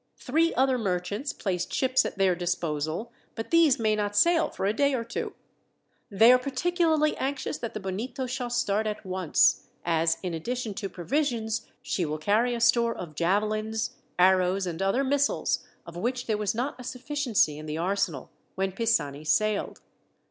Three 0.17 0.51
other 0.55 0.79
merchants 0.79 1.31
placed 1.31 1.71
ships 1.71 2.05
at 2.05 2.17
their 2.17 2.33
disposal, 2.33 3.11
but 3.35 3.51
these 3.51 3.77
may 3.77 3.95
not 3.95 4.15
sail 4.15 4.49
for 4.49 4.65
a 4.65 4.73
day 4.73 4.95
or 4.95 5.03
two. 5.03 5.33
They 6.09 6.31
are 6.33 6.39
particularly 6.39 7.15
anxious 7.17 7.59
that 7.59 7.75
the 7.75 7.79
Bonito 7.79 8.25
shall 8.25 8.49
start 8.49 8.87
at 8.87 9.05
once, 9.05 9.67
as, 9.85 10.17
in 10.23 10.33
addition 10.33 10.73
to 10.73 10.89
provisions, 10.89 11.67
she 11.83 12.03
will 12.03 12.17
carry 12.17 12.55
a 12.55 12.59
store 12.59 12.95
of 12.95 13.13
javelins, 13.13 13.91
arrows, 14.17 14.65
and 14.65 14.81
other 14.81 15.03
missiles 15.03 15.59
of 15.85 15.95
which 15.95 16.25
there 16.25 16.35
was 16.35 16.55
not 16.55 16.79
a 16.79 16.83
sufficiency 16.83 17.59
in 17.59 17.67
the 17.67 17.77
arsenal 17.77 18.31
when 18.55 18.71
Pisani 18.71 19.23
sailed. 19.23 19.81